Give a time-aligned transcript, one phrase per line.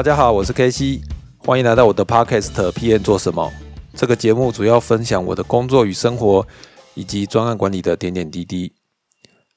[0.00, 1.02] 大家好，我是 K C，
[1.36, 3.52] 欢迎来到我的 Podcast PM 做什么？
[3.94, 6.46] 这个节目主要分享我的工作与生活，
[6.94, 8.72] 以及专案管理的点点滴滴。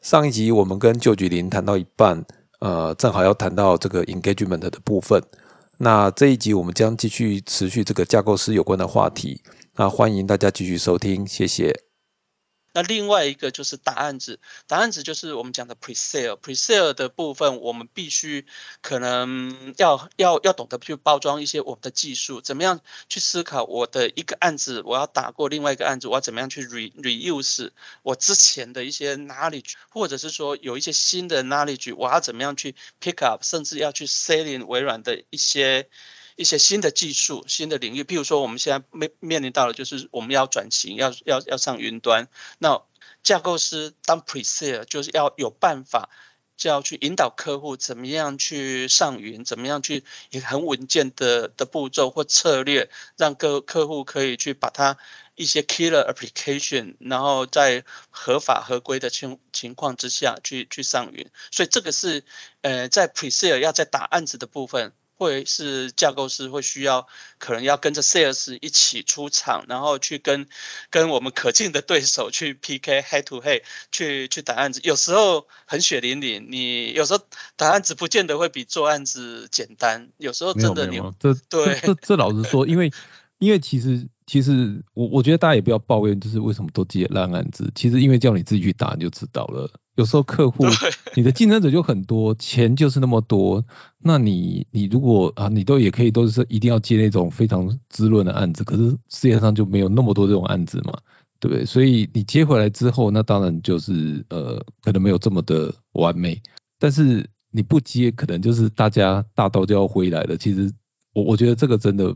[0.01, 2.25] 上一集我们跟旧举林谈到一半，
[2.59, 5.23] 呃，正好要谈到这个 engagement 的部分。
[5.77, 9.41] 那这一集我们将继续持续这个架构师有关的话题。
[9.77, 11.92] 那欢迎大家继续收听，谢谢。
[12.73, 18.47] 那另外一个就是答案子，答案子就是我们讲的 pre-sale，pre-sale 的部分，我们必须
[18.81, 27.69] 可能要要要懂得去包装一些我们的技术，怎么样去思考我的一个案子，我要打过另外一个案子，我要怎么样去 re reuse
[28.01, 35.87] 我之前的一些 knowledge，或者是说有一些新的 knowledge，我要怎么样去 pick up，甚至要去 selling 微软的一些。
[36.35, 42.27] 一些新的技术、新的领域，譬如说我们现在面面临到了，就是我们要转型，要要要上云端。
[42.57, 42.81] 那
[43.21, 46.09] 架构师当 pre-sale 就是要有办法，
[46.57, 54.97] 就要去引导客户怎么样去上云，怎么样去一个很稳健的的步骤或策略，让各客户可以去把它
[55.35, 61.29] 一些 killer application，然后在合法合规的情情况之下去去上云。
[61.51, 62.25] 所以这个是
[62.61, 64.93] 呃在 pre-sale 要在打案子的部分。
[65.15, 70.47] 会是架构师会需要，可能要跟着 sales 一起出场，然后去跟
[70.89, 77.23] 跟我们可敬的对手去 PK head to head 去去打案子，有时候很血淋淋，你有时候
[77.55, 82.91] 打案子不见得会比做案子简单，有时候真的你这对这这老实说，因为
[83.37, 89.71] 因为其实其实我我觉得大家也不要抱怨，就是为什么都接烂案子，其实因为叫你自己去打你就知道了。
[89.95, 90.65] 有时候客户，
[91.15, 93.63] 你的竞争者就很多， 钱就是那么多，
[93.99, 100.97] 那你你如果啊，你都也可以都是一定要接那种非常滋润的案子，可是世界上就没有那么多这种案子嘛，
[101.39, 101.65] 对不对？
[101.65, 106.41] 所以你接回来之后，那当然就是呃，可能没有这么的完美，
[106.79, 110.37] 但是你不接，可能就是大家大刀就要回来了。
[110.37, 110.71] 其实
[111.13, 112.15] 我我觉得这个真的。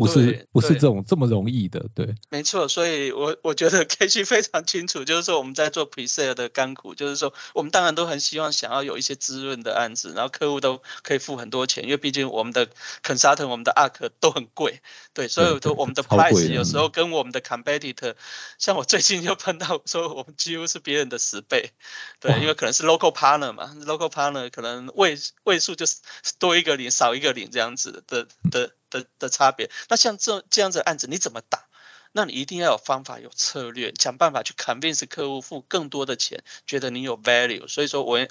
[0.00, 12.66] 不是不是这种这么容易的，对，没错，所以我我觉得 K G 非常清楚，就是说我们在做 pre-sale 的干股，就是说我们当然都很希望想要有一些滋润的案子，然后客户都可以付很多钱，因为毕竟我们的
[13.02, 14.80] consultant、我们的 arc 都很贵，
[15.12, 18.14] 对，所以都我们的 price 有时候跟我们的 competitor，
[18.58, 21.72] 像我最近就碰到说我们几乎是别人的十倍，
[22.20, 25.96] 对，因为可能是 local partner 嘛，local partner 可能位位数就是
[26.38, 28.70] 多一个零少一个零这样子的的。
[28.90, 31.64] 的的差别，那像这这样子案子你怎么打？
[32.12, 37.68] 那你一定要有方法、有策略，想办法去 convince 客户付更多的钱，觉得你有 value。
[37.68, 38.26] 所以说我。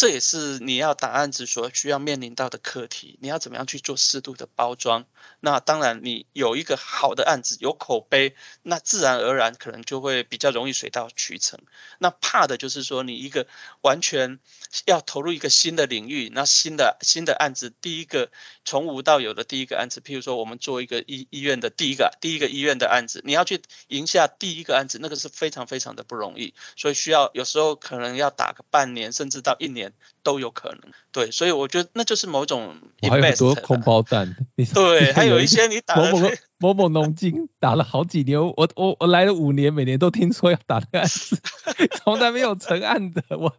[0.00, 5.04] 这也是你要打案子所需要面临到的课题，你要怎么样去做适度的包装？
[5.40, 11.60] 那当然，你有一个好的案子，有口碑，那自然而然可能就会比较容易水到渠成。
[11.98, 13.46] 那怕的就是说，你一个
[13.82, 14.38] 完全
[14.86, 18.30] 要投入一个新的领域，那新的新的案子，第一个
[18.64, 29.89] 从无到有的第一个案子，譬如说我们做一个医医院的第一个第一个医院的案子，你要去赢下第一个案子，那个是非常非常的不容易，所以需要有时候可能要打个半年，甚至到一年。
[30.22, 30.80] 都有可能，
[31.12, 32.76] 对，所以我觉得那就是某种。
[33.02, 34.36] 还有很多空包弹，
[34.74, 36.28] 对，还有一些你打某某
[36.60, 41.40] 某某农金打了好几年，我我我来了五年，每年都听说要打的案子，
[42.04, 43.56] 从来没有成案的，我。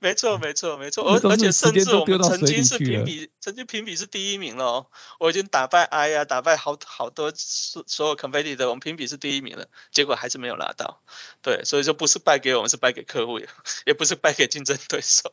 [0.00, 4.86] 没错，没错，没错，而而且甚至我们曾经是评比，曾经评比是第一名了哦，
[5.20, 11.02] 我已经打败 I 呀，打败好好多所所有 competitor，我们评比是第一名了，结果还是没有拿到，
[11.40, 13.38] 对，所以说不是败给我们，是败给客户，
[13.86, 15.30] 也不是败给竞争对手。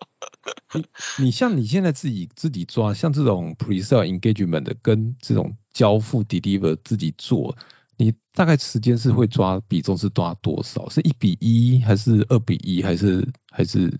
[0.73, 0.85] 你
[1.17, 7.57] 你像你现在自己自己抓，像这种 pre-sale engagement 的跟这种交付 deliver 自己做。
[7.97, 10.89] 你大概时间是会抓比重是抓多少？
[10.89, 13.99] 是一比一还是二比一还是还是？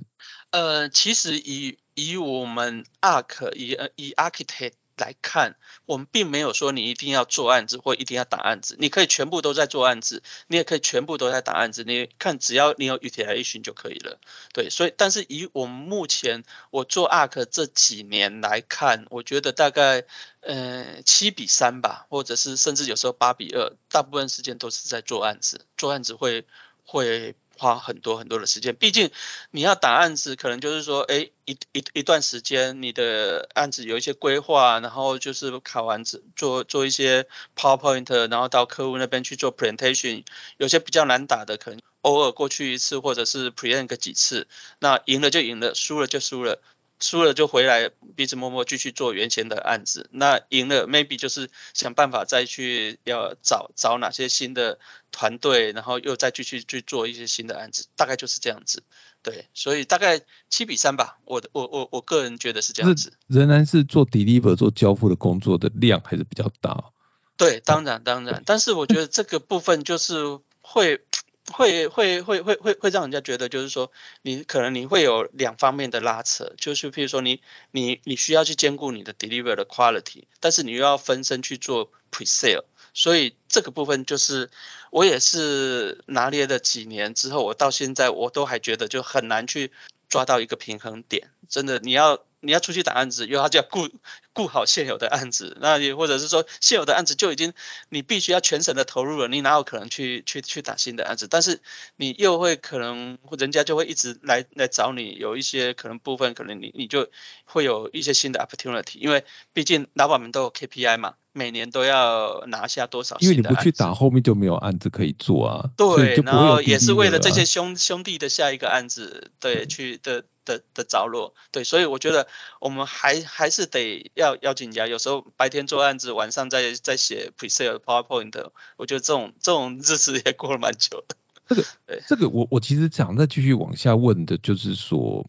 [0.52, 4.74] 呃，其实以以我们 Arc 以以 Architect。
[5.00, 5.56] 来看，
[5.86, 11.84] 我们并没有说你一定要做案子或一定要打案子，你可以全部都在做案子，你也可以全部都在打案子。
[11.84, 14.20] 你看，只要你有预体来预巡就可以了。
[14.54, 20.04] 对，所以但是以我们目前我做 Arc 这几年来看，我觉得大概
[20.42, 26.46] 呃七比三吧，或者是甚至有时候八比二，大部分时间都是在做案子，做案子会
[26.84, 27.36] 会。
[27.60, 29.12] 花很多很多的时间，毕竟
[29.52, 40.24] 你要打案子，可能就是说，哎，一一一段时间，你的案子有一些规划，然后就是考完子做做一些 PowerPoint，然后到客户那边去做 presentation，
[40.58, 44.48] 有些比较难打的，可能偶尔过去一次，或者是 present 个几次，
[44.80, 46.62] 那赢了就赢了，输了就输了。
[47.00, 50.10] 输了就回来，彼此默默继续做原先的案子。
[50.12, 54.80] 那赢了，maybe 就是想办法再去要找找哪些新的
[55.12, 58.84] 团队，然后又再继续去做一些新的案子，大概就是这样子。
[59.22, 63.14] 对，所以大概七比三吧，我的我我我个人觉得是这样子。
[63.28, 66.92] 仍然是做 deliver 做交付的工作的量还是比较大。
[67.36, 71.02] 对，当然当然，但是我觉得这个部分就是会
[71.52, 73.92] 会会会会会会让人家觉得就是说
[74.22, 77.42] 你可能你会有两方面的拉扯，就是譬如说你
[77.72, 82.66] 你你需要去兼顾你的 deliver 的 quality，但是你又要分身去做 pre-sale。
[82.94, 84.50] 所以这个部分就是
[84.90, 89.72] 我也是拿捏了几年之后，我到现在我都还觉得就很难去
[90.10, 91.30] 抓到一个平衡点。
[91.48, 93.90] 真的，你要你要出去打案子，因为他就要顾
[94.34, 97.54] 顾好现有的案子，那也或者是说现有的案子就已经
[97.90, 101.28] 你必须要全神的投入了，你哪有可能去去去打新的案子？
[101.28, 101.62] 但是
[101.96, 107.10] 你又会可能人家就会一直来来找你，有一些可能部分可能你你就
[107.46, 111.16] 会有一些新的 opportunity，因为毕竟老板们都有 KPI 嘛。
[111.32, 113.16] 每年都要拿下多少？
[113.20, 115.70] 因为你不去打，后面就没有案子可以做啊。
[115.78, 121.36] 对，然后也是为了这些兄兄弟的下一个案子，对，去的的的着落。
[121.52, 122.28] 对，所以我觉得
[122.60, 124.88] 我们还还是得要要紧加。
[124.88, 131.16] 有时候白天做案子，晚上在在写 presale PowerPoint，我觉得这种这种日子也过了蛮久的。
[131.48, 131.64] 这个，
[132.10, 135.26] 这个我我其实想再继续往下问的，就是说。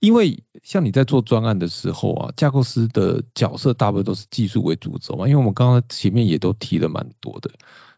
[0.00, 5.26] 因为像你在做专案的时候啊，架构师的角色大部分都是技术为主轴嘛。
[5.26, 7.50] 因为我们刚刚前面也都提了蛮多的。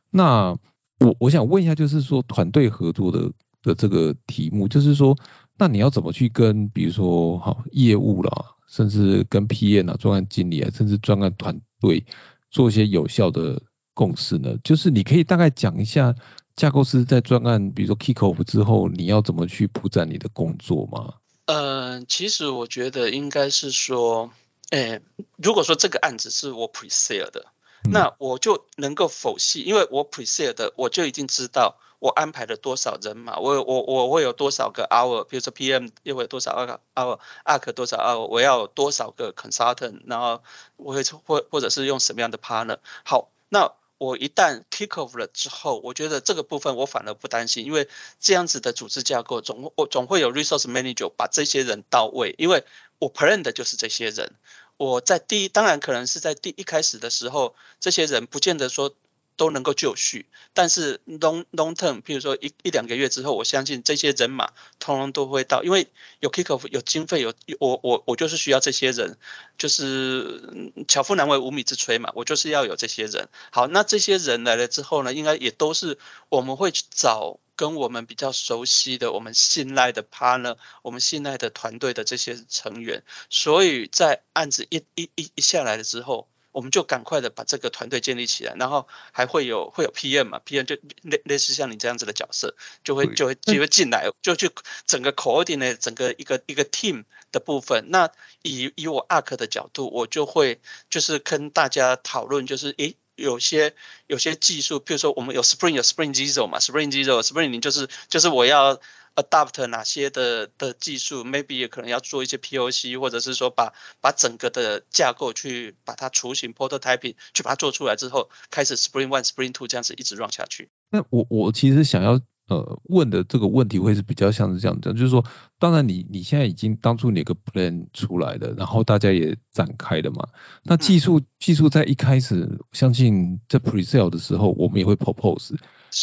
[0.08, 0.56] 那
[0.98, 3.32] 我我想问一下，就是说团队合作的
[3.62, 5.14] 的这个题目，就是说，
[5.60, 12.06] 那你要怎么去跟比如说好业务啦，甚至跟 PM 啊、专案经理啊，甚至专案团队
[12.50, 13.60] 做一些有效的
[13.92, 14.56] 共识呢？
[14.64, 16.14] 就是你可以大概讲一下
[16.56, 21.16] 架构师在专案，比如说 kick off 之后，你要怎么去铺展你的工作吗？
[21.44, 24.30] 嗯，其实我觉得应该是说，
[24.70, 25.02] 诶，
[25.36, 27.46] 如果说这个案子是我 presale 的，
[27.90, 40.42] 那我就能够否系，因为我 presale 的，我就已经知道我安排了多少人嘛，我我我会有多少个 hour，比如说 PM 又会有多少个 hour，arc 多少 hour，我要多少个 consultant，然后
[40.76, 43.72] 我会或或者是用什么样的 partner，好，那。
[44.02, 47.86] 我一旦 kick off 了之后，我觉得这个部分我反而不担心，因为
[48.18, 52.64] 这样子的组织架构总我总会有 resource manager 把这些人到位，因为
[52.98, 54.32] 我 plan 的就是这些人。
[54.78, 58.94] 我在第一，当然可能是在第一开始的时候，这些人不见得说。
[59.40, 65.86] 都能够就绪，但是 long long term，譬如说一一两个月之后，我相信这些人马通通都会到，因为
[66.18, 69.16] 有 kick off，有经费，有我我我就是需要这些人，
[69.56, 73.30] 就是巧妇难为无米之炊嘛，我就是要有这些人。
[73.50, 75.96] 好，那这些人来了之后呢，应该也都是
[76.28, 86.28] 我们会去找跟我们比较熟悉的、我们信赖的 partner，我们信赖的团队的这些成员，所以在案子一一一一下来了之后。
[86.52, 92.54] 我们就赶快的把这个团队建立起来，然后还会有会有 PM 嘛，PM 就类类似像你这样子的角色，
[92.84, 94.50] 就会就会就会进来，就去
[94.86, 97.86] 整个 coordinate 整个一个一个 team 的部分。
[97.90, 98.10] 那
[98.42, 103.74] 以以我 ARC 的角度，我就会就是跟大家讨论，就是诶有些
[104.06, 108.80] 有些技术，譬如说我们有 Spring 有 Spring Zero 嘛，Spring Zero Spring 你就是就是我要。
[109.22, 120.68] Adopt 哪些的的技术，maybe 也可能要做一些 POC，或者是说把把整个的架构去把它雏形 prototyping 去把它做出来之后，开始 Spring One、Spring Two 这样子一直 run 下去。
[120.90, 125.24] 那我我其实想要呃问的这个问题会是比较像是这样讲，就是说，
[125.58, 130.28] 当然你你现在已经当初你个 plan 出来的，然后大家也展开了嘛。
[130.64, 135.54] 那技术技术在一开始，相信在 presale 的时候，我们也会 propose，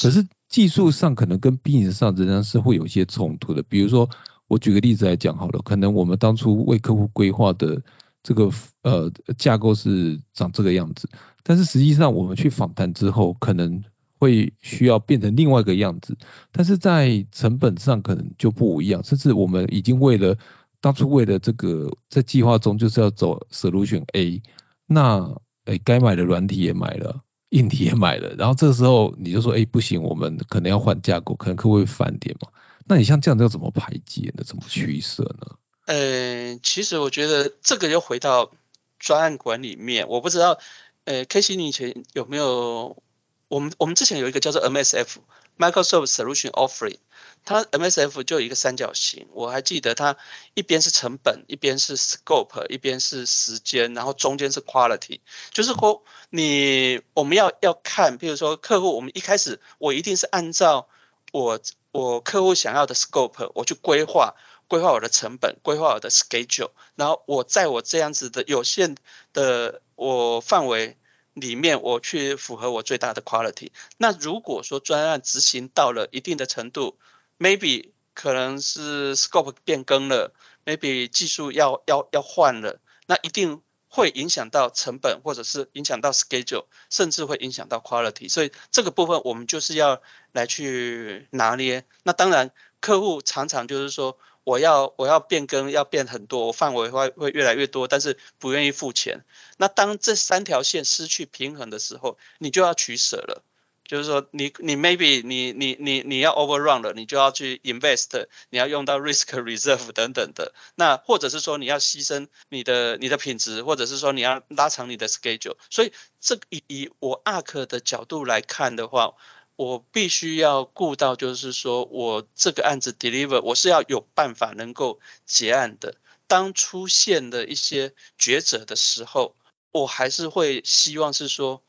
[0.02, 0.26] 可是。
[0.48, 3.64] 技术上可能跟 business 上仍然是会有一些冲突的。
[3.64, 4.10] 比如说，
[4.48, 7.84] 我举个例子来讲好了，可能我们当初为客户规划的
[8.24, 8.50] 这个
[8.82, 11.10] 呃架构是长这个样子，
[11.44, 13.84] 但是实际上我们去访谈之后，可能
[14.18, 16.18] 会需要变成另外一个样子，
[16.52, 20.38] 但是在成本上可能就不一样，甚至我们已经为了
[20.82, 24.42] 当初为了这个在计划中就是要走 solution A，
[24.86, 27.24] 那诶该买的软体也买了。
[27.52, 32.50] 硬体也买了，然后这时候你就说，哎，不行，我们可能要换架构，可能客户会翻点嘛。
[32.86, 34.44] 那你像这样要怎么排解呢？
[34.44, 35.56] 怎么取舍呢？
[35.86, 38.52] 呃，其实我觉得这个又回到
[39.00, 40.60] 专案管理面，我不知道，
[41.06, 43.02] 呃，K C 你以前有没有？
[43.48, 45.20] 我们我们之前有一个叫做 M S F
[45.58, 46.98] Microsoft Solution Offering。
[47.46, 50.18] 它 MSF 就有一个三角形，我还记得它
[50.54, 55.22] 一边是成本，一边是 scope，一边是时间，然后中间是 quality。
[55.52, 60.90] 就是说你我们要要看，比如说客户，我们一开始我一定是按照
[61.32, 61.62] 我
[61.94, 64.36] 我客户想要的 scope，我去规划
[64.68, 68.98] 规划我的成本，规划我的 schedule，然后我在我这样子的有限
[69.32, 70.98] 的我范围
[71.40, 73.70] 里面，我去符合我最大的 quality。
[73.98, 76.98] 那如果说专案执行到了一定的程度
[77.38, 80.34] ，maybe 可能是 scope 变更了
[80.66, 88.30] ，maybe 技术要要要换了，那一定会影响到成本，或者是影响到 schedule，甚至会影响到 quality。
[88.30, 90.02] 所以这个部分我们就是要
[90.32, 91.86] 来去拿捏。
[92.02, 94.18] 那当然，客户常常就是说，
[94.48, 99.26] 我要我要变更，要变很多，范围会会越来越多，但是不愿意付钱。
[99.58, 103.44] 那当这三条线失去平衡的时候，你就要取舍了。
[103.84, 110.54] 就是说，你你 maybe 你你你你要 overrun 了，你就要去 invest，你要用到 risk reserve 等等的。
[110.76, 115.58] 那或者是说你要牺牲你的你的品质，或者是说你要拉长你的 schedule。
[115.70, 119.16] 所以这以以我 arc 的角度来看的话，
[119.58, 125.96] 我必须要顾到，就是说我这个案子 deliver，我是要有办法能够结案的。
[126.28, 129.36] 当出现的一些抉择的时候，
[129.74, 131.62] 我还是会希望是说。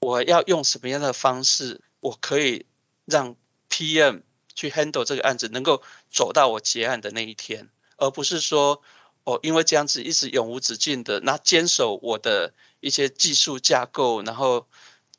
[0.00, 2.66] 我要用什么样的方式，我可以
[3.06, 3.36] 让
[3.70, 4.20] PM
[4.54, 8.82] 去 handle 这个案子，能够走到我结案的那一天，而不是说，
[9.24, 14.68] 哦，因为这样子一直永无止境的，那坚守我的一些技术架构，然后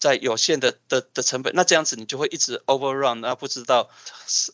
[0.06, 3.90] 在有限的的的成本，那这样子你就会一直 overrun，那不知道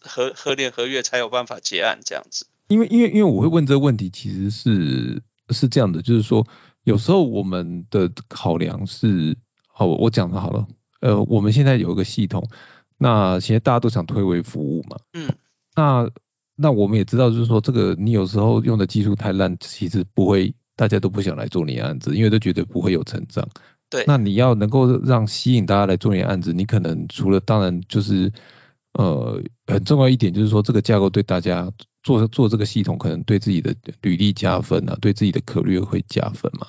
[0.01, 2.47] 何何年何月才有办法结案这样子。
[2.67, 6.47] 因为因为因为我会问这个问题，其实是是这样的，就是说
[6.83, 9.37] 有时候我们的考量是。
[9.73, 10.67] 好，我讲的好了。
[10.99, 12.49] 呃，我们现在有一个系统，
[12.97, 14.97] 那现在大家都想推为服务嘛。
[15.13, 15.33] 嗯。
[15.75, 16.11] 那
[16.55, 23.47] 那我们也知道，就是说这个你有时候用的技术太烂，其实不会，大家都不想来做你案子，因为都觉得不会有成长。
[23.91, 24.05] 对。
[24.07, 28.33] 那你要能够让吸引大家来做你案子，你可能除了当然就是
[28.93, 31.71] 呃很重要一点，就是说这个架构对大家
[32.01, 36.65] 做做这个系统，可能对自己的履历加分啊，对自己的可略会加分嘛。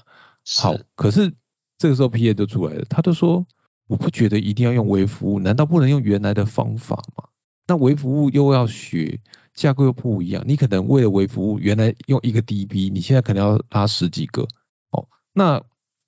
[0.58, 1.32] 好，可是。
[1.78, 3.44] 这个时候 P A 就出来了，他就说
[3.88, 7.24] 我不觉得一定要用微服务，难道不能用原来的方法吗？
[7.66, 9.18] 那微服务又要学
[9.52, 14.46] 架构又不一样，你可能为了微服务原来用一个 D B，你现在可能要拉十几个
[14.92, 15.08] 哦。
[15.32, 15.64] 那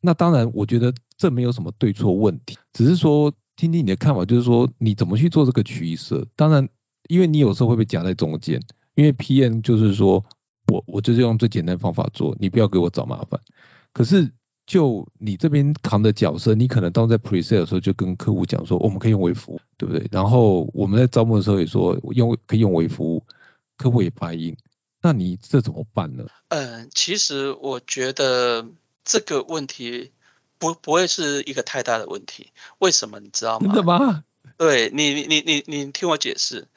[0.07, 6.27] 那当然，我觉得这没有什么对错问题，只是说听听你的看法，就是说你怎么去做这个取舍。
[6.37, 6.69] 当然，
[7.09, 8.63] 因为你有时候会被夹在中间，
[8.97, 10.23] 因为 P M 就是说
[10.71, 13.41] 我我就是用最简单方法做，你不要给我找麻烦。
[13.95, 14.31] 可是
[14.67, 20.07] 就你这边扛的角色，你可能当在 presale 的时候就跟客户讲说，我们可以用微服务，对不对？
[20.13, 23.25] 然后我们在招募的时候也说用可以用微服务，
[23.79, 24.55] 客户也答应。
[25.01, 26.27] 那你这怎么办呢？
[26.49, 28.67] 嗯，其实我觉得
[29.05, 30.13] 这个问题
[30.59, 32.53] 不不会是一个太大的问题。
[32.79, 33.75] 为什么你知道吗？
[33.75, 34.25] 真的吗？
[34.57, 36.69] 对你你你你你听我解释。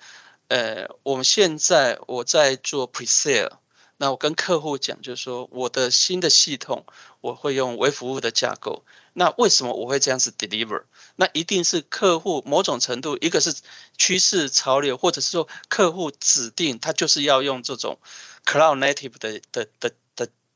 [0.48, 3.52] 呃，我们现在我在做 presale。
[4.00, 6.86] 那我跟客户讲，就是说我的新的系统
[7.20, 8.86] 我会用微服务的架构。
[9.14, 10.84] 那为什么我会这样子 deliver？
[11.16, 13.56] 那一定是客户某种程度，一个是
[13.98, 17.98] 趋势潮流，或者是说客户指定他就是要用这种
[18.46, 19.92] cloud native 的的的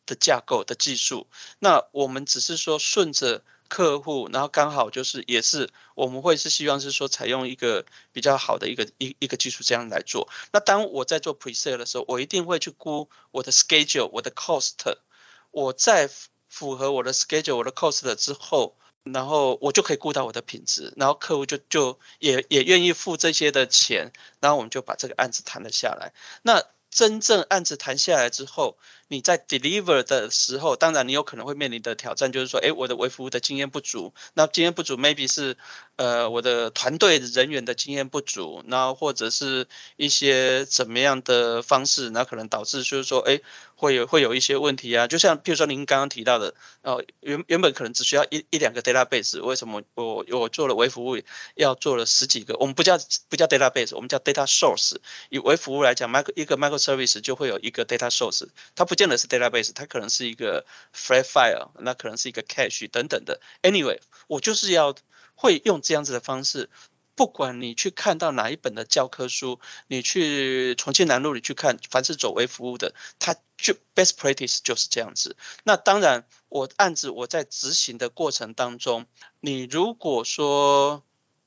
[0.06, 1.28] 的架构的技术。
[1.60, 3.44] 那我们只是说顺着。
[3.74, 10.28] 客户，然后刚好就是也是我们会是希望是说采用一个比较好的一个一一个技术这样来做。
[10.52, 14.74] 那当我在做 presale 的时候，我一定会去估我的 schedule、我的 cost。
[15.52, 16.10] 我在
[16.50, 26.12] 符合我的 schedule、我的 cost 之后，然后我就可以估到我的品质，然后客户就就也也愿意付这些的钱，然后我们就把这个案子谈了下来。
[26.42, 34.14] 那真正案子谈下来之后，你在 deliver 的时候，当然你有可能会面临的挑战就是说，哎，我的微服务的经验不足。
[34.34, 35.58] 那经验不足，maybe 是
[35.96, 43.40] 呃我的团队人员的经验不足，然后或者是一些怎么样的方式，那可能导致就是说，哎，
[43.76, 45.08] 会有会有一些问题啊。
[45.08, 51.18] 就像譬如说您刚刚提到的，哦，原原本可能只需要一一两个 database，为什么我我做了微服务
[51.56, 52.58] 要做了十几个？
[52.58, 52.98] 我们不叫
[53.30, 54.98] 不叫 database，我们叫 data source。
[55.30, 63.40] 以微服务来讲，micro 一个 micro service 就会有一个 data source，它不见得是 database，它可能是一个 flat file，那可能是一个 cache 等等的。
[63.62, 64.96] Anyway，我就是要
[65.36, 66.70] 会用这样子的方式，
[67.16, 75.36] 不管你去看到哪一本的教科书，你去重庆南路里去看，凡是走微服务的，它就 best practice 就是这样子。
[75.64, 79.06] 那当然，我案子我在执行的过程当中，
[79.40, 81.04] 你如果说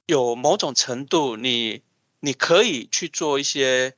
[0.06, 1.82] 有某种程度，你
[2.20, 3.96] 你可以去做一些。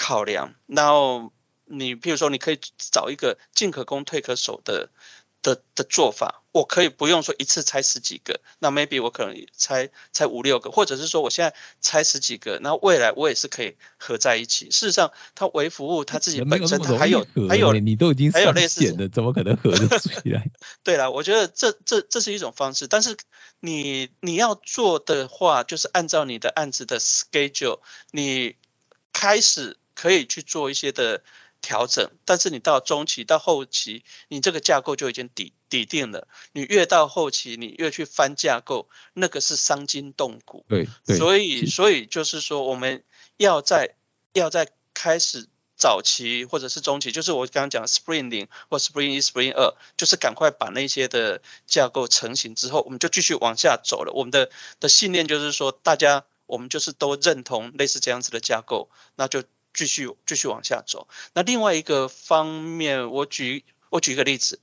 [0.00, 1.30] 考量，然后
[1.66, 4.88] 你比如说，你可以找一个进可攻退可守的
[5.42, 6.42] 的的做法。
[6.52, 14.70] 我可以不用说一次拆十几个，那 maybe 我可能拆拆五六个，或者是说我现在拆十几个，那未来我也是可以合在一起。
[14.70, 20.50] 事实上，它微服务它自己本身它还有还有你都已经还有类似的，怎么可能合得起来？
[20.82, 23.16] 对了，我觉得这这这是一种方式，但是
[23.60, 27.78] 你你要做的话，就是按照你的案子的 schedule，
[28.10, 28.56] 你
[29.12, 29.76] 开始。
[30.00, 31.22] 可以去做一些的
[31.60, 36.26] 调整，但是你到中期到后期，你这个架构就已经底底定了。
[36.52, 40.64] 你越到后期，你越去翻架构，那个是伤筋动骨。
[40.68, 43.04] 对对，所以所以就是说，我们
[43.36, 43.94] 要在
[44.32, 45.48] 要在开始。
[45.80, 54.12] 早期或者是中期，就是我刚刚讲 Spring 零或 Spring 一、Spring 二，就是赶快把那些的架构成型之后，我们就继续往下走了。
[54.12, 59.42] 我们的的信念就是说，大家我们就是都认同类似这样子的架构，那就
[59.74, 61.08] 继续继续往下走。
[61.34, 64.60] 那另外一个方面，我举我举一个例子。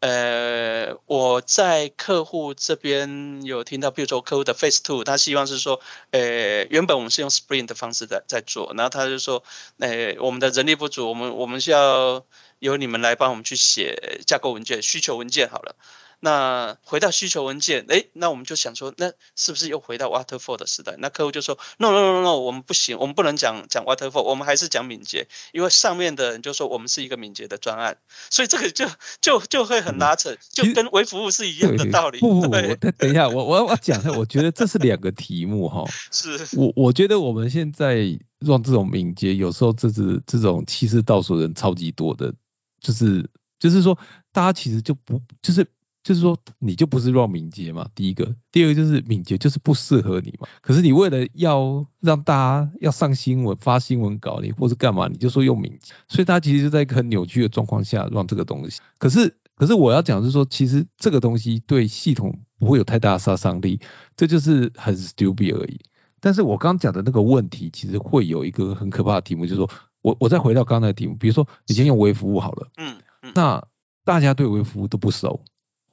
[0.00, 5.78] 呃，我在客户这边有听到，比如说客户的 Phase Two，他希望是说，
[6.10, 9.44] 呃，原本我们是用 Spring 的方式在在做，然后他就说，
[9.78, 12.24] 呃，我们的人力不足，我们我们需要
[12.60, 15.76] 由你们来帮我们去写架构文件、需求文件好了。
[16.22, 20.96] 那回到需求文件，哎，那我们就想说，那是不是又回到 Waterfall 的时代？
[20.98, 27.96] 那客户就说，No No No No，我们不行，我们不能讲讲 Waterfall，我们还是讲敏捷，因为上面的人就说我们是一个敏捷的专案，
[28.28, 28.86] 所以这个就
[29.22, 32.18] 就就会很拉扯，就跟微服务是一样的道理。
[32.18, 32.50] 不不不，
[32.98, 35.86] 等一下，我我我讲一下，我觉得这是两个题目哈。
[36.10, 36.38] 是。
[36.58, 42.34] 我我觉得我们现在让这种敏捷，有时候这是这种气势倒数人超级多的，
[42.78, 43.98] 就是就是说，
[44.32, 45.66] 大家其实就不就是。
[46.02, 47.88] 就是说，你就不是 run 敏捷嘛？
[47.94, 50.48] 第一个，第二个就是敏捷就是不适合你嘛。
[50.62, 55.92] 可是你为了要让大家要上新闻、发新闻稿，你或是干嘛，你就说用敏捷。
[56.08, 58.80] 所以大家其实就在一个很扭曲的状况下让这个东西。
[58.98, 63.80] 可是，可是我要讲是说，其实这个东西对系统不会有太大的杀伤力，
[64.16, 65.80] 这就是很 stupid 而已。
[66.22, 73.66] 但是我刚刚讲的那个问题，其实会有一个很可怕的题目，就是说我我再回到刚才的题目，比如说你先用微服务好了，嗯嗯，那
[74.04, 75.44] 大家对微服务都不熟。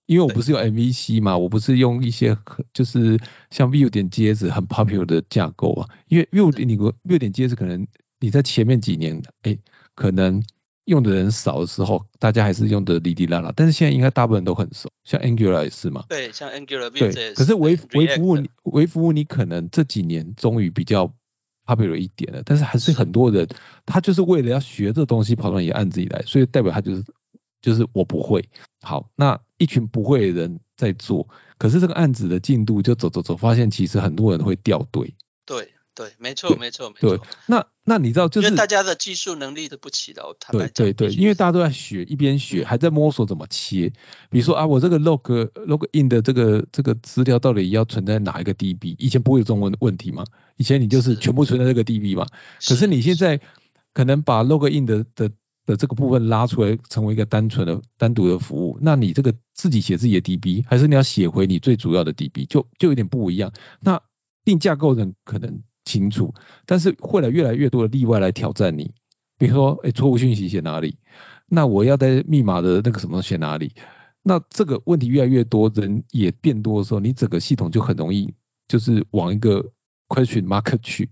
[0.07, 2.37] 因为我不是用 MVC 嘛，我不是用一些
[2.73, 3.19] 就是
[3.51, 5.89] 像 Vue 点 JS 很 popular 的架构啊。
[6.07, 7.85] 因为 Vue 你 Vue 点 JS 可能
[8.19, 9.57] 你在前面几年，哎，
[9.95, 10.41] 可能
[10.85, 13.51] 用的人少的时候，大家还是用的哩哩啦啦。
[13.53, 16.05] 但是现在应该大部分人都很熟，像 Angular 也是嘛。
[16.07, 16.89] 对，像 Angular。
[16.89, 21.13] 对，可是微微服务微服务你可能这几年终于比较
[21.65, 23.45] popular 一点了，但是还是很多人
[23.85, 27.03] 他就是为了要学这东西跑到你案子里来，所以代表他就是
[27.61, 28.47] 就是我不会。
[28.81, 29.41] 好，那。
[29.57, 35.15] 一群不会的人在做，可是这个案子的进度就走走走，发现其实很多人会掉队。
[35.45, 37.25] 对对，没错没错没错。
[37.47, 40.21] 那那你知道，就是大家的技术能力都不齐的。
[40.51, 43.93] 对对对，因为大家都在学，一边学还在摸索怎么切。
[44.29, 48.95] 比如说啊，我这个 log log in 的这个这个资料到底要存在哪一个 DB？
[48.99, 50.23] 以前不会有这种问问题吗？
[50.57, 52.27] 以前你就是全部存在这个 DB 嘛。
[52.67, 53.41] 可是你现在
[53.93, 55.31] 可能把 log in 的的
[55.67, 63.51] 的这个部分拉出来，成为一个单纯的、单独的服务，那你这个自己写自己的 DB，还是你要写回你最主要的 DB，就就有点不一样。
[63.81, 64.01] 那
[64.45, 66.33] 定架构人可能清楚，
[66.65, 68.93] 但是会来越来越多的例外来挑战你。
[69.37, 70.97] 比如说，哎，错误讯息写哪里？
[71.45, 73.73] 那我要在密码的那个什么写哪里？
[74.23, 78.33] 那这个问题越来越多，人也变多的时候，你整个系统就很容易
[78.69, 79.71] 就是往一个
[80.07, 81.11] question mark 去。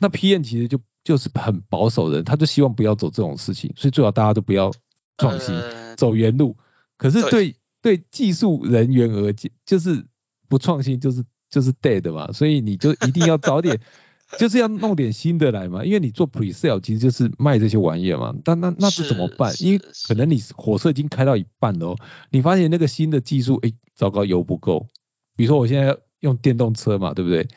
[0.00, 0.80] 那 PM 其实就。
[1.04, 4.72] 就是很保守的人，他就希望不要走这种事情，所以最好大家都不要
[5.18, 5.54] 创新，
[5.96, 6.56] 走原路。
[6.96, 10.06] 可是对对技术人员而言，就是
[10.48, 13.80] 不创新就是就是 dead 嘛，所以你就一定要早点，
[14.38, 15.84] 就是要弄点新的来嘛。
[15.84, 19.54] 因为你做 pre-sale 其实就是卖这些玩意嘛，但那那是怎么办？
[19.60, 21.96] 因为可能你火车已经开到一半了，
[22.30, 24.86] 你发现那个新的技术，哎，糟糕，油不够。
[25.36, 27.48] 比如说我现在用电动车嘛，对不对？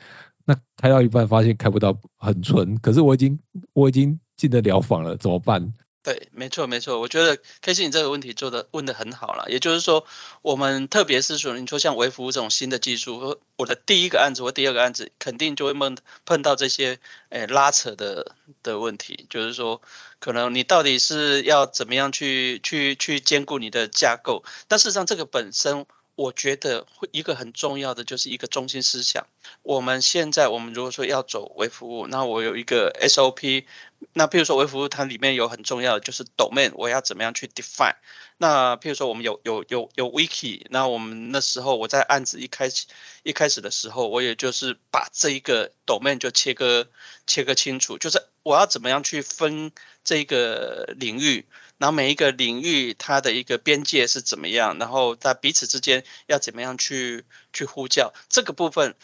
[0.45, 3.39] 那开到一半发现开不到很纯，可是我已经
[3.73, 5.73] 我已经进得了房了，怎么办？
[6.03, 9.49] 对，没错没错，我觉得 K C 你这个问题做的问的很好了。
[9.49, 10.05] 也就是说，
[10.41, 19.27] 我们特别是说，你说像微服务这种新的技术，我的第一个案子或第二个案子，肯定就会碰碰到这些诶拉扯的的问题。
[19.29, 19.81] 就是说，
[20.19, 25.85] 可能你到底是要怎么样去去去兼顾你的架构，但事实上这个本身。
[26.15, 29.25] 我觉得会一个很重要的就是一个中心思想。
[29.63, 33.65] 我们现在我们如果说要走微服务，那我有一个 SOP。
[34.11, 37.95] 那譬如说微服务它里面有很重要的就是 domain，我要怎么样去 define？
[38.37, 42.85] 那譬如说我们有有有有 wiki，那我们那时候我在案子一开始
[43.23, 46.87] 一开始的时候，我也就是把这一个 domain 就切割
[47.25, 49.71] 切割清楚，就是我要怎么样去分
[50.03, 51.45] 这个领域。
[51.83, 58.95] 然后每一个领域它的一个边界是怎么样，然后它彼此之间要怎么样去去呼叫这个部分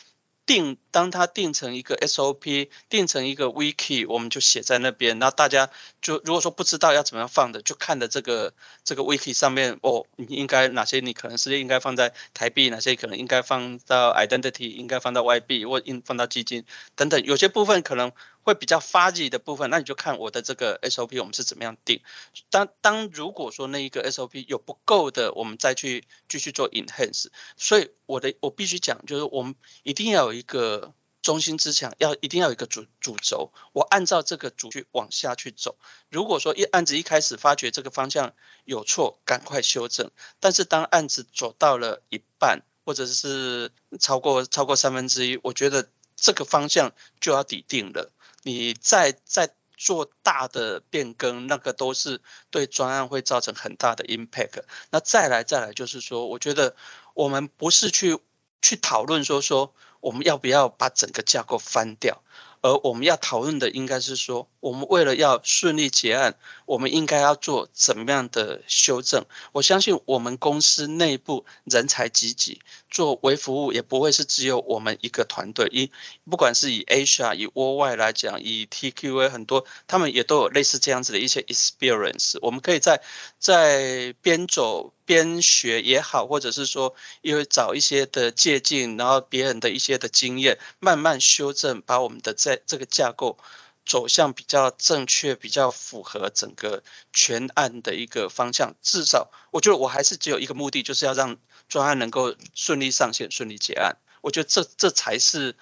[0.45, 5.19] 定当它定成一个 SOP，定成一个 Wiki，我们就写在那边。
[5.19, 5.69] 那大家
[6.01, 8.53] 就如果说不知道要怎么样放的，就看着这个
[8.85, 16.63] 这个 Wiki 上面哦，你应该哪些你可能是应该放在台币，哪些可能应该放到 Identity，应该放到外币或应放到基金
[16.95, 17.21] 等等。
[17.25, 22.01] 有些部分可能会比较发 y 的部分，那你就看我的这个 SOP 我们是怎么样定。
[22.49, 27.27] 当当如果说那一个 SOP 有不够的，我们再去继续做 Enhance。
[27.57, 35.77] 所以我的我必须讲，就是我们一定要有一个中心之强，要一定要有一个主主轴，我按照这个主去往下去走。
[36.09, 40.09] 如果说一案子一开始发觉这个方向有错，赶快修正。
[40.39, 48.11] 但是当案子走到了一半，或者是超过超过三分之一，我觉得这个方向就要抵定了。
[48.43, 54.63] 你再再做大的变更，那个都是对专案会造成很大的 impact。
[54.91, 56.75] 那再来再来就是说，我觉得。
[57.15, 58.17] 我们不是去
[58.61, 62.23] 去讨论说说我们要不要把整个架构翻掉，
[62.61, 69.25] 而我们要讨论的应该是说，我们为了要顺利结案，我们应该要做怎么样的修正？
[69.51, 75.69] 我相信我们公司内部人才济济，做微服务也不会是只有我们一个团队。
[75.71, 75.91] 以
[76.29, 82.37] 不管是以 Asia 以 World 外来讲，以 TQA 很多，他们也都有类似这样子的一些 experience。
[82.41, 83.01] 我们可以在
[83.39, 84.93] 在边走。
[85.09, 86.93] 边学也好，或者是说，
[87.23, 93.39] 因为找一些的借鉴，然后别人的一些的经验，慢慢修正，把我们的在这个架构
[93.87, 98.75] 走向比较正确、比较符合整个全案的一个方向。
[98.83, 103.97] 至少，我觉得我还是只有一个目的，就是要让专案能够顺利上线、顺利结案。
[104.21, 105.55] 我觉得这这才是。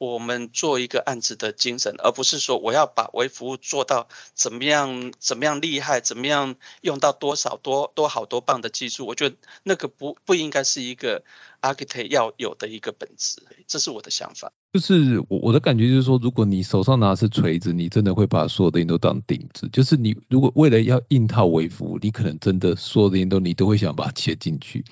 [0.00, 9.04] 我们做一个案子的精神，而不是说我要把微服务做到怎么样怎么样厉害，怎么样用到多少多多好多棒的技术。
[9.04, 11.22] 我觉得那个不不应该是一个
[11.60, 14.50] architect 要有的一个本质，这是我的想法。
[14.72, 19.68] 就是我我的感觉就是说，如果你手上拿的是锤子，你真的会把所有的人都当钉子。
[19.70, 24.86] 就是你如果为了要硬套微服务，你可能真的所有的人都你都会想把它切进去。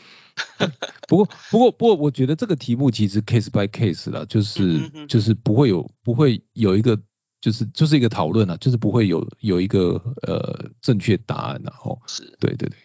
[1.09, 7.01] 不过，不过，不过，我觉得这个题目其实 case by case 啦，就是就是不会有不会有一个
[7.41, 12.77] 就是就是一个讨论啊，就是不会有有一个呃正确答案然后是对对对。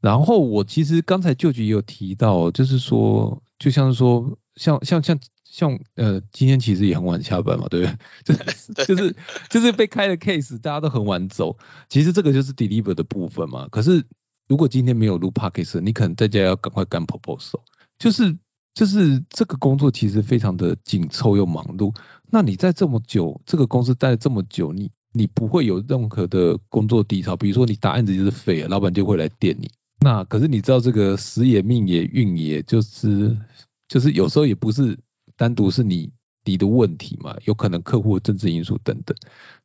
[0.00, 7.96] 然后我其实刚才旧局也有提到，就是说，就像是说，像像像像呃，今天其实也很晚下班嘛，对不对？
[8.34, 9.16] 就是 就是
[9.50, 11.56] 就是被开了 case，大家都很晚走，
[11.88, 13.68] 其实这个就是 deliver 的部分嘛。
[13.70, 14.04] 可是。
[14.50, 17.60] 如果今天没有录 podcast，你可能在家要赶快干 proposal，
[18.00, 18.36] 就是
[18.74, 21.94] 就是这个工作其实非常的紧凑又忙碌。
[22.28, 29.70] 那你在这么久这个公司待了这么久，你你不会有任何的工作低潮，比如说你打案子就是废了，老板就会来电你。
[30.00, 33.38] 那可是你知道这个时也命也运也，就是
[33.86, 34.98] 就是有时候也不是
[35.36, 36.10] 单独是你
[36.44, 39.16] 你的问题嘛，有可能客户的政治因素等等。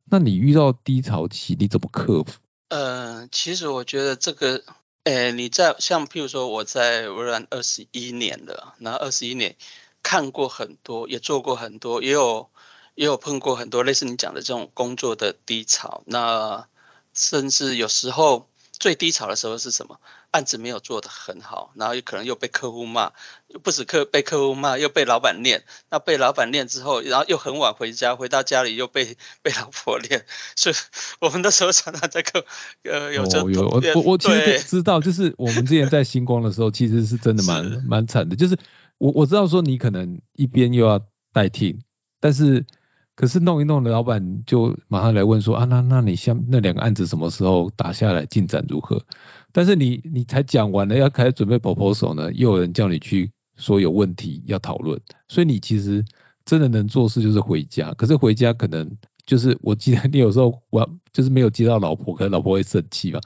[0.08, 2.40] 那你遇到低潮期你怎么克服？
[2.70, 4.64] 呃，其实我觉得这个，
[5.04, 9.56] 诶，你在像譬如说我在微软二十一年了，那二十一年
[10.04, 12.50] 看过很多，也做过很多，也有
[12.96, 16.68] 也有碰过很多类似你讲的这种工作的低潮，那
[17.14, 18.48] 甚至有时候。
[18.78, 20.02] 最低潮的时候是什么？
[20.36, 23.14] 案子没有做得很好，然后又可能又被客户骂，
[23.64, 25.64] 不止客被客户骂，又被老板念。
[25.90, 30.26] 那被老板念之后，然后又很晚回家，回到家里又被 被老婆念。
[30.58, 30.76] 所以
[31.22, 32.46] 我们那时候常常在客
[32.84, 38.36] 呃有这有我我我其实知道，就是我们之前在星光的时候，其实是真的蛮蛮惨的。
[38.36, 38.58] 就是
[38.98, 41.00] 我我知道说你可能一边又要
[41.32, 41.80] 代替，
[42.20, 42.66] 但是。
[43.16, 49.06] 可是弄一弄的老板就马上来问说啊，那那你像那两个案子什么时候打下来，进展如何？
[49.54, 55.00] 但是你你才讲完了，要开始准备 proposal 呢，又有人叫你去说有问题要讨论，
[55.30, 56.04] 所以你其实
[56.44, 57.94] 真的能做事就是回家。
[57.94, 63.22] 可是回家可能就是我记得你有时候我就是没有接到老婆，可能老婆会生气嘛。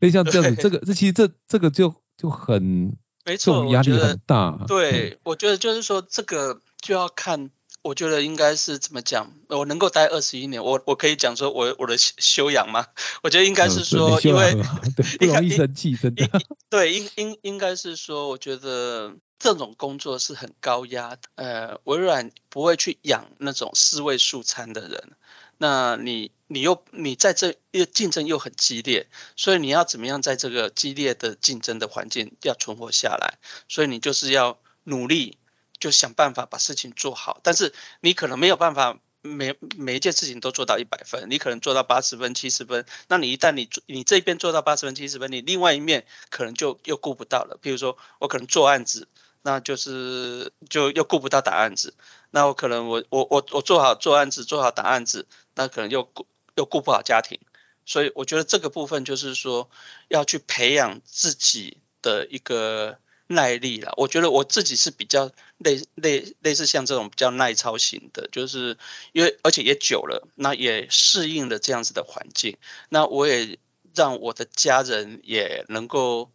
[0.00, 4.64] 那像这样子，这个这其实这这个就就很没错，压力很大。
[4.66, 7.50] 对，我觉得就是说这个就要看。
[7.84, 9.34] 我觉得应该是怎么讲？
[9.48, 12.86] 我能够待二十一年，我我可以讲说我我的修养吗？
[13.22, 14.54] 我觉得应该是说，因为
[15.20, 16.26] 不容易生气，真的。
[16.70, 21.18] 对，应应应该是说，我觉得这种工作是很高压的。
[21.34, 25.12] 呃，微软不会去养那种四位数餐的人。
[25.58, 33.38] 那你你又你在这又竞争又很激烈，所以你要怎么样在这个激烈的竞争的环境要存活下来？
[33.68, 35.36] 所以你就是要努力。
[35.78, 42.84] 就想办法把事情做好，但是你可能没有办法每每一件事情都做到一百分，你可能做到八十分、七十分。
[43.08, 47.58] 那你一旦你你这边做到八十分、七十分，你另外一面可能就又顾不到了。
[47.60, 49.08] 比如说，我可能做案子
[49.42, 51.94] 那就是就又顾不到打案子，
[52.30, 57.40] 那我可能我我我我做好做案子，做好打案子，那可能又顾又顾不好家庭，
[57.84, 59.68] 所以我觉得这个部分就是说
[60.08, 63.94] 要去培养自己的一个耐力了。
[63.96, 68.76] 我觉得我自己是比较类类类似像这种比较耐操型的，就是
[69.12, 72.56] 因为而且也久了，那也适应了这样子的环境，
[72.88, 73.58] 那我也
[73.94, 76.30] 让我的家人也能够。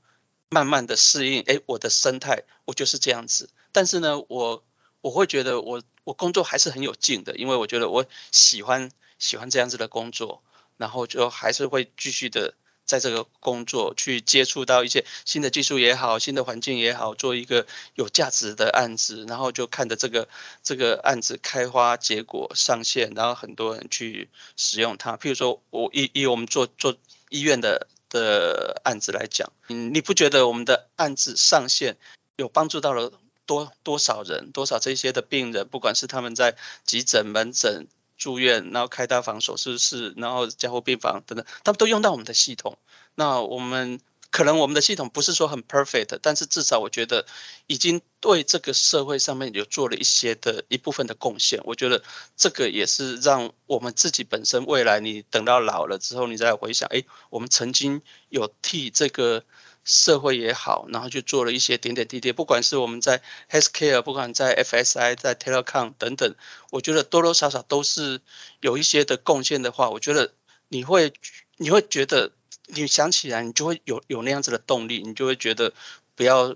[0.52, 3.52] 慢慢的适应，哎，我的生态我就是这样子。
[3.72, 4.66] 但是呢，我
[5.00, 10.42] 我会觉得我我工作还是很有劲的，因为我觉得我喜欢喜欢这样子的工作，
[10.78, 12.56] 然后就还是会继续的
[12.90, 20.28] 在这个工作去接触到一些新的技术也好，新的环境也好，做一个有价值的案子，然后就看着这个
[20.64, 25.18] 这个案子开花结果上线，然后很多人去使用它。
[25.18, 26.98] 譬如说我以以我们做做
[27.30, 27.86] 医院的。
[28.12, 31.96] 的案子来讲，嗯，你不觉得我们的案子上线
[32.38, 33.14] 有帮助到了
[33.46, 37.86] 多多少人，多少这些的病人，不管是他们在急诊、门诊、
[38.20, 42.78] 住院，然后开大房、手术室，然后加护病房等等，他们都用到我们的系统，
[43.16, 44.00] 那我们。
[44.32, 47.26] 可能我们的系统不是说很 perfect，但是至少我觉得
[47.66, 51.62] 已经对这个社会上面有做了一些的一部分的贡献。
[51.64, 52.04] 我觉得
[52.38, 59.44] 这个也是让我们自己本身未来你等到老了之后，你再回想，哎，我们曾经有替这个
[59.90, 66.36] 社会也好，然后去做了一些点点滴滴，不管是我们在 healthcare，不管在 FSI，在 telecom 等等，
[66.70, 68.22] 我觉得多多少少都是
[68.62, 70.34] 有一些的贡献的话，我觉得
[70.68, 71.14] 你会
[71.58, 72.32] 你会觉得。
[72.72, 75.74] 你想起来，你就会有有那样子的动力，你就会觉得
[76.16, 76.56] 不要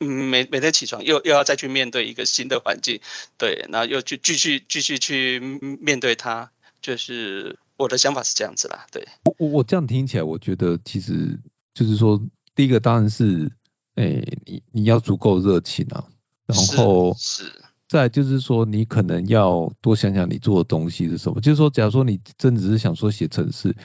[0.00, 3.00] 每每天起床又又要再去面对一个新的环境，
[3.38, 6.50] 对，然后又去继续继续去面对它，
[6.82, 9.06] 就是我的想法是这样子啦，对。
[9.26, 11.38] 我我我这样听起来，我觉得其实
[11.72, 12.20] 就是说，
[12.54, 13.52] 第一个当然是，
[13.94, 16.04] 哎，你你要足够热情啊，
[16.46, 17.44] 然后是，
[17.88, 23.76] 再就是说，你可能要多想想你做的东西是什么，就是说，假如说你真只是想说写程式。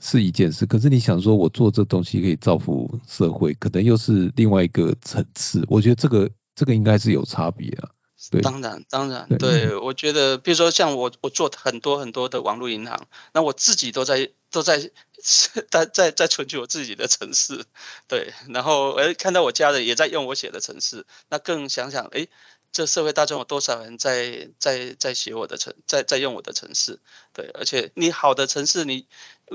[0.00, 5.64] 是一件事，可是你想说，我做这东西可以造福社会，可能又是另外一个层次。
[5.68, 7.90] 我觉得这个这个应该是有差别啊。
[8.30, 14.90] 对，当然当然，对我觉得，比如说像我我做很多很多的网络银行，那我自己都在都在
[15.70, 17.64] 在在在存取我自己的城市，
[18.08, 22.28] 对，然后哎看到我家人也在用我写的城市，那更想想哎。
[22.70, 27.00] 这社会大众有多少人在在在写我的城，在在用我的城市？
[27.32, 29.06] 对，而且你好的城市，你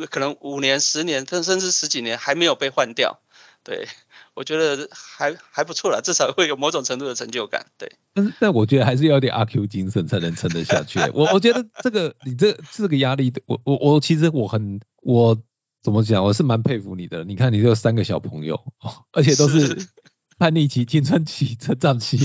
[0.09, 3.21] 可能五年、十年，甚甚至十几年还没有被换掉。
[3.63, 3.87] 对，
[4.33, 7.67] 我觉得还还不错了，至少会有某种程度的成就感。
[7.77, 10.99] 对，但是但我觉得还是要点阿 Q 精神才能撑得下去。
[11.13, 15.41] 我我觉得这个你这这个压力，我我我其实我很我
[15.81, 17.23] 怎么讲，我是蛮佩服你的。
[17.23, 18.73] 你看你有三个小朋友，
[19.11, 19.87] 而且都是。
[20.39, 22.17] 叛逆期、青春期、成长期，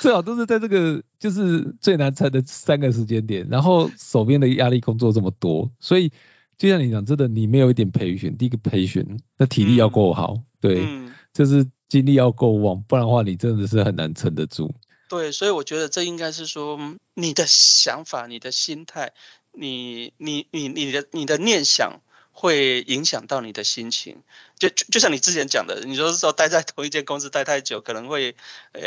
[0.00, 3.48] 最好都是在这个就是最难撑的三个时间点。
[3.50, 6.12] 然后手边的压力工作这么多，所以
[6.56, 10.86] 就像你讲，真的你没有一点培训，第一个培训，那体力要够好，对，
[11.32, 14.74] 就是精力要够旺，不然的话你真的是很难撑得住。
[15.08, 16.78] 对，所以我觉得这应该是说
[17.14, 19.12] 你的想法、你的心态、
[19.52, 22.00] 你、你、你、你的、你的念想。
[22.30, 24.22] 会影响到你的心情，
[24.60, 28.36] 就就就像你之前讲的，你说是说待在同一间公司待太久，可能会
[28.70, 28.80] 呃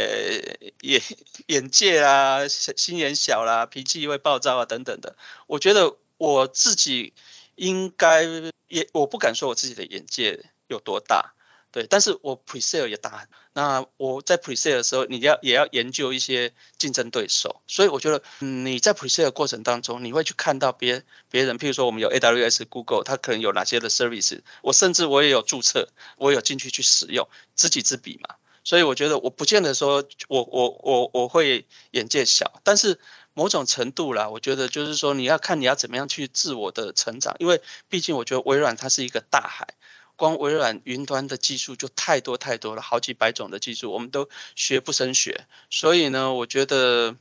[0.80, 1.02] 眼
[1.48, 5.18] 眼界啊心眼小啦，脾气会暴躁啊等等的。
[5.48, 7.14] 我觉得我自己
[7.56, 8.24] 应该
[8.70, 11.34] 也我不敢说我自己的眼界有多大。
[11.72, 33.00] 对，但是我 presale 也大，那我在 presale 的时候，你要也要研究一些竞争对手，所以我觉得你在 presale 过程当中，你会去看到别别人，譬如说我们有 AWS、Google，它可能有哪些的 service，我甚至我也有注册，我有进去去使用，知己知彼嘛，所以我觉得我不见得说我我我我会眼界小，但是
[33.34, 39.76] 某种程度啦，我觉得就是说你要看你要怎么样去自我的成长，因为毕竟我觉得微软它是一个大海。
[40.22, 45.48] 光微软云端的技术就太多太多了，好几百种的技术，我们都学不胜学。
[45.72, 47.16] 所以呢，我觉得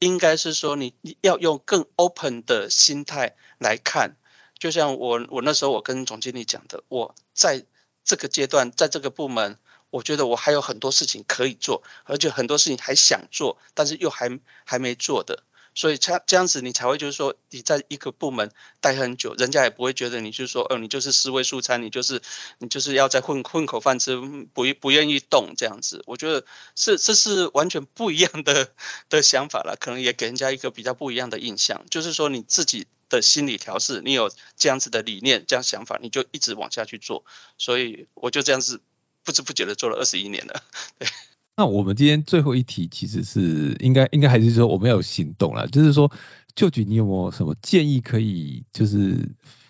[0.00, 4.16] 应该是说，你要用更 open 的心态来看。
[4.58, 7.64] 就像我我那时候我跟总经理讲的，我在
[8.02, 9.56] 这个阶段，在这个部门，
[9.90, 15.44] 我觉得我还有很多事情可以做，而且很多事情还想做，但是又还还没做的。
[15.74, 22.20] 所以这这样子你才会就是说你在一个部门待很久，人家也不会觉得你就是说，哦，你就是思维素餐，你就是
[22.58, 24.16] 你就是要在混混口饭吃，
[24.52, 26.02] 不不愿意动这样子。
[26.06, 28.72] 我觉得是这是完全不一样的
[29.08, 37.24] 的想法了，可能也给人家一个比较不一样的印象，就是说你自己的心理调试，你有这样子的理念、这样想法，你就一直往下去做。
[37.58, 38.80] 所以我就这样子
[39.22, 40.62] 不知不觉的做了二十一年了，
[40.98, 41.08] 对。
[41.60, 46.10] 那我们今天最后一题其实是应该应该还是说我们要有行动了，就是说，
[46.54, 49.28] 就举你有没有什么建议可以就是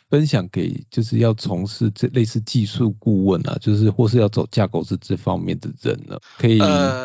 [0.09, 6.61] 分享给就是要从事这类似技术顾问啊，就是或是要走架构师这方面的人呢，可以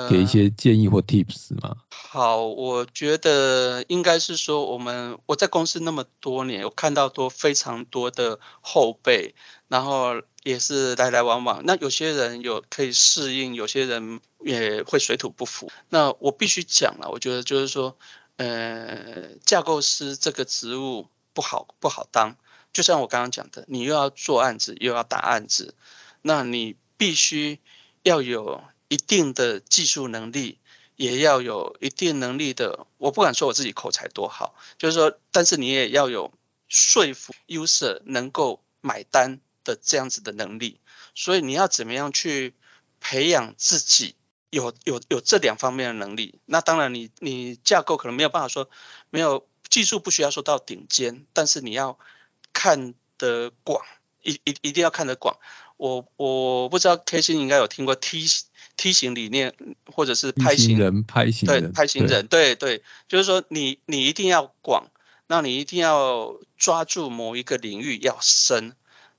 [0.08, 1.78] 给一些建议或 tips 吗？
[1.90, 9.34] 好，我觉得应该是说我们我在公司那么多年，我看到多非常多的后辈，
[9.68, 10.22] 然后。
[10.46, 15.72] 也是来来往往，那有些人有可以适应，有些人也会水土不服。
[15.90, 17.98] 那我必须讲了，我觉得就是说，
[18.38, 22.38] 呃，架构师这个职务不好不好当。
[22.74, 25.74] 就像我刚刚讲的，你又要做案子，又要打案子，
[26.22, 27.60] 那你必须
[28.04, 30.60] 要有一定的技术能力，
[30.96, 32.86] 也要有一定能力的。
[33.00, 36.32] 我不敢说我自己口才多好，就是说，但是你也要有
[36.68, 39.40] 说服 user 能够买单。
[39.66, 40.80] 的这样子的能力，
[41.14, 42.54] 所以你要怎么样去
[43.02, 44.16] 培养自己
[44.50, 46.40] 有有有这两方面的能力？
[46.46, 48.70] 那当然，你你架构可能没有办法说
[49.10, 52.00] 没有技术不需要说到顶尖，但是你要
[52.54, 53.84] 看得广，
[54.24, 55.38] 一一一定要看得广。
[55.78, 58.26] 我我不知道 K 星应该有听过梯
[58.78, 59.54] 梯形理念，
[59.88, 64.88] 或者是拍型人拍型对拍型人对对，就是说你你一定要广，
[65.28, 68.76] 那你一定要抓住某一个领域要深。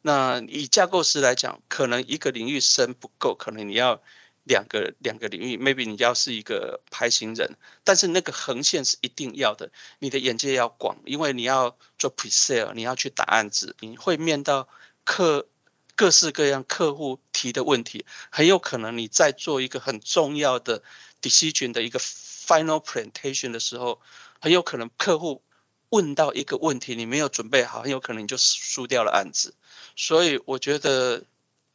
[0.06, 4.00] 那以架构师来讲，可能一个领域深不够，可能你要
[4.44, 14.68] 两个两个领域，maybe 你要是一个排行人，但是那个横线是一定要的，你的眼界要广，因为你要做 pre-sale，你要去打案子，你会面到
[15.02, 15.48] 客
[15.96, 20.84] 各式各样客户提的问题，很有可能你在做一个很重要的
[21.20, 24.00] decision 的一个 final presentation 的时候，
[24.40, 25.42] 很有可能客户
[25.90, 29.54] 问到一个问题，你没有准备好，很有可能你就输掉了案子。
[29.96, 31.24] 所以我觉得，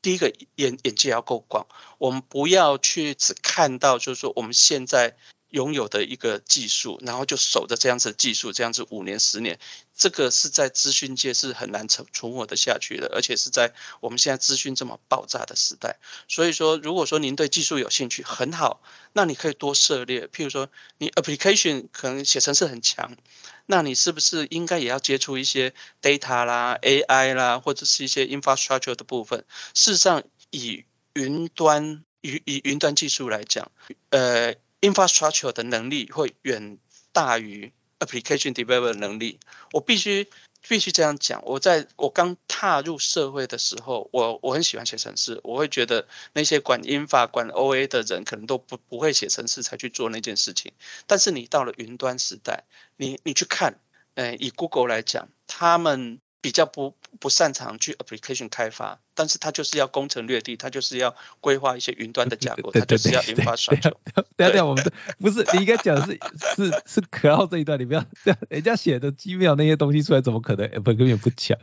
[0.01, 5.15] 第一个眼眼界要够广，我们不要去只看到就是说我们现在。
[5.51, 9.59] 拥有的一个技术，然后就守着这样子的技术，这样子五年十年，
[9.95, 15.99] 这个是在资讯界是很难存存活的下去的，而且是在我们现在资讯这么爆炸的时代。
[16.29, 20.27] 所以说，如果说您对技术有兴趣，很好，那你可以多涉猎。
[20.27, 23.17] 譬如说，你 application 可能写程式很强，
[23.65, 29.43] 那你是不是应该也要接触一些 data 啦、AI 啦，或者是一些 infrastructure 的部分？
[29.73, 33.69] 事实上，以云端以以云端技术来讲，
[34.11, 34.55] 呃。
[34.81, 36.77] Infrastructure 的能力会远
[37.11, 39.39] 大于 application development 能力。
[39.71, 40.27] 我必须
[40.67, 41.41] 必须这样讲。
[41.45, 45.39] 我在我刚踏入社会的时候，我我很喜欢写程式。
[45.43, 50.71] 我会觉得那些管 infra 管 OA 的人可能都不不会写程式才去做那件事情。
[51.07, 52.63] 但是你到了云端时代，
[52.97, 53.79] 你你去看，
[54.15, 58.99] 呃，以 Google 来讲，他们比较不不擅长去 application 开发。
[59.13, 63.91] 但是他就是要攻城略地，他就是要规划一些云端的架构， 他就是要研发需求。
[64.37, 66.19] 等下等下，我们不是你应该讲的是
[66.55, 71.59] 是是可号这一段，你不要这样，人家写的机妙那些东西出来，怎么可能本根本不讲？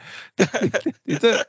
[1.05, 1.49] 你这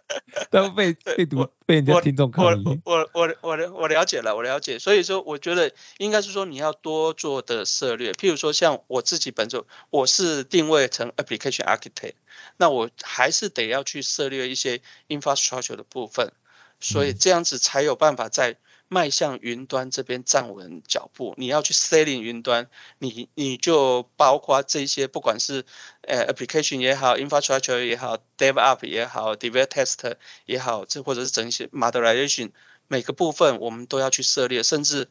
[0.49, 2.81] 都被被读被人家听众抗议。
[2.85, 4.79] 我我我我我了解了，我了解。
[4.79, 12.13] 所以说，我觉得应该是说你要多做的策略，譬如说像我自己本身，我是定位成 application architect，
[12.55, 15.83] 那我还是得要去涉猎一些 infrastructure 的。
[15.89, 16.31] 部分，
[16.79, 18.57] 所以这样子才有办法在
[18.88, 21.35] 迈向云端这边站稳脚步。
[21.38, 25.65] 你要去 selling 云端，你你就包括这些，不管是
[26.01, 32.51] 呃 application 也好，infrastructure 也好，develop 也好，develop test 也好，这或者是整些 modelization，
[32.88, 35.07] 每个部分我们都要去涉猎，甚至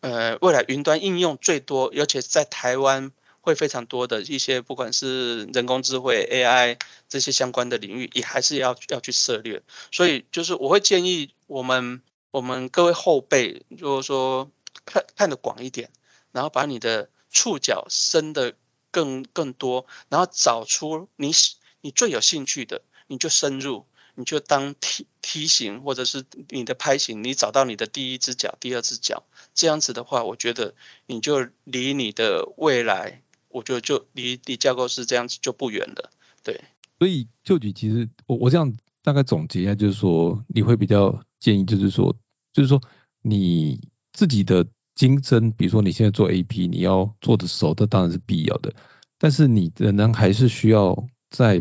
[0.00, 3.12] 呃未来云端应用最多，而且在台湾。
[3.40, 9.62] 会非常多的一些，不管是人工智慧 AI 这些相关的领域，也还是要要去涉猎。
[9.90, 14.50] 所以就是我会建议我们我们各位后辈，如果说
[14.84, 15.90] 看看的广一点，
[16.32, 18.54] 然后把你的触角伸的
[18.90, 21.32] 更更多，然后找出你
[21.80, 29.24] 你最有兴趣的，你就深入，你就当梯梯形或者是你的拍形，你找到你的第一只脚、第二只脚，
[29.54, 30.74] 这样子的话，我觉得
[31.06, 33.22] 你就离你的未来。
[33.58, 36.10] 我觉得就离离架构师这样子就不远了，
[36.44, 36.60] 对。
[37.00, 38.72] 所以就举其实我我这样
[39.02, 42.16] 大概总结一下，就是说你会比较建议，就是说
[42.52, 42.80] 就是说
[43.20, 48.74] 你自己的精深，比如说你现在做 AP，你要做的熟，这当然是必要的。
[49.18, 51.60] 但是你仍然还是需要在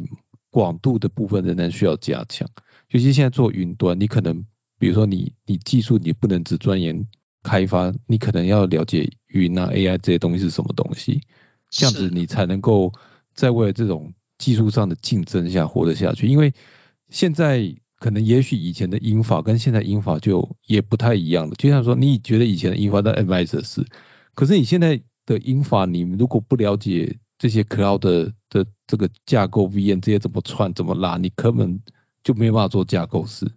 [0.51, 2.47] 广度的部分仍然需要加强。
[2.89, 4.45] 尤其现在做云端，你可能
[4.77, 7.07] 比如说你你技术你不能只钻研
[7.43, 11.21] 开发，你可能要了解云啊 AI 这些东西是什么东西。
[11.69, 12.93] 这样子你才能够
[13.33, 16.53] 在为了这种技术上的竞争下活得下去，因为
[17.09, 21.55] 现在可能也许以前的英法跟现在英法就也不太一样了。
[21.55, 23.85] 就像说，你觉得以前的英法的 advisor 是，
[24.35, 31.81] 可是你现在的英法，你如果不了解这些 cloud 的的这个架构 VM 这些怎么串怎么拉，你根本
[32.23, 33.51] 就没有办法做架构师。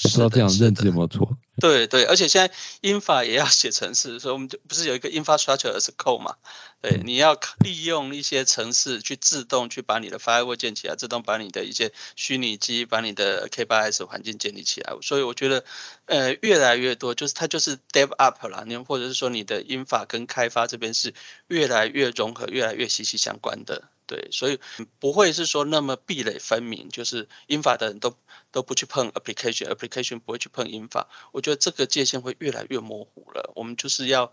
[0.00, 1.36] 不知道这样认知有没有错？
[1.60, 6.36] 对对，而且现在英法也要写程式，所以我们就不是有一个 infrastructure as code 嘛？
[6.80, 14.94] 对，你要利用一些程式去自动去把你的 firewall 建起来，自动把你的一些虚拟机、把你的 K8s 环境建立起来。
[15.02, 15.64] 所以我觉得，
[16.06, 21.12] 呃，越来越多就是它就是 dev up 啦，你或者是说你的英法跟开发这边是
[21.48, 23.84] 越来越融合、越来越息息相关的。
[24.06, 24.58] 对，所以
[24.98, 28.16] 不会是说那么壁垒分明，就是英法的人都
[28.50, 31.08] 都不去碰 application，application 不会去碰英法。
[31.32, 33.52] 我觉得这个界限会越来越模糊了。
[33.54, 34.32] 我们就是要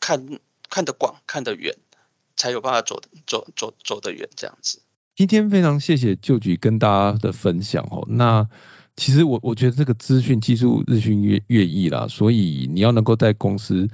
[0.00, 0.38] 看
[0.68, 1.74] 看得广，看得远，
[2.36, 4.82] 才有办法走走走走得远这样子。
[5.14, 8.06] 今天非常谢谢旧局跟大家的分享哦。
[8.08, 8.48] 那
[8.96, 13.88] 其实我我觉得这个资讯技术日新月月异啦，所以你要能够在公司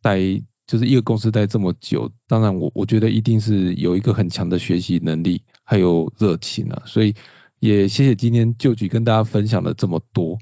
[0.00, 0.42] 待。
[0.70, 7.16] 就是一个公司待这么久，当然我我觉得一定是有一个很强的学习能力，还有热情啊，所以
[7.58, 10.38] 也谢谢今天旧局跟大家分享了这么多。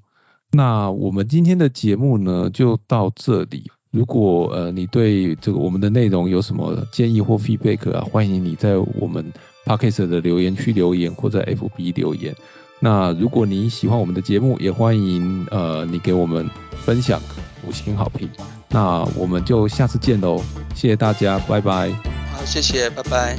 [0.52, 3.70] 那我们今天的节目呢就到这里。
[3.90, 9.32] 如果呃你对这个我们的内容有什么建议或 feedback 啊，欢迎你在我们
[9.64, 12.36] podcast 的留言区留言或者 FB 留言。
[12.80, 16.48] 那如果你喜欢我们的节目，也欢迎呃你给我们
[16.84, 17.20] 分享
[17.66, 18.28] 五星好评。
[18.68, 20.40] 那我们就下次见喽，
[20.74, 21.90] 谢谢大家，拜拜。
[22.32, 23.36] 好，谢谢，拜拜。